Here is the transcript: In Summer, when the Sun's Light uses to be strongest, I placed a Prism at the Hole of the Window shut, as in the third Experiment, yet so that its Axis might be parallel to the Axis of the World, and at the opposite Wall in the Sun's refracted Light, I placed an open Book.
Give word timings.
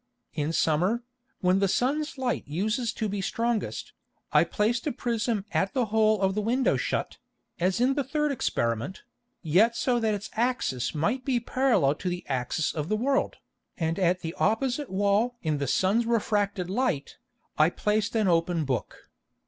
In 0.33 0.51
Summer, 0.51 1.03
when 1.41 1.59
the 1.59 1.67
Sun's 1.67 2.17
Light 2.17 2.47
uses 2.47 2.91
to 2.93 3.07
be 3.07 3.21
strongest, 3.21 3.93
I 4.33 4.43
placed 4.43 4.87
a 4.87 4.91
Prism 4.91 5.45
at 5.51 5.75
the 5.75 5.85
Hole 5.93 6.19
of 6.21 6.33
the 6.33 6.41
Window 6.41 6.75
shut, 6.75 7.19
as 7.59 7.79
in 7.79 7.93
the 7.93 8.03
third 8.03 8.31
Experiment, 8.31 9.03
yet 9.43 9.75
so 9.75 9.99
that 9.99 10.15
its 10.15 10.31
Axis 10.33 10.95
might 10.95 11.23
be 11.23 11.39
parallel 11.39 11.93
to 11.93 12.09
the 12.09 12.25
Axis 12.27 12.73
of 12.73 12.89
the 12.89 12.97
World, 12.97 13.35
and 13.77 13.99
at 13.99 14.21
the 14.21 14.33
opposite 14.39 14.89
Wall 14.89 15.35
in 15.43 15.59
the 15.59 15.67
Sun's 15.67 16.07
refracted 16.07 16.67
Light, 16.67 17.17
I 17.59 17.69
placed 17.69 18.15
an 18.15 18.27
open 18.27 18.65
Book. 18.65 19.07